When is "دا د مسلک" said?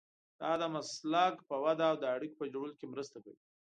0.41-1.35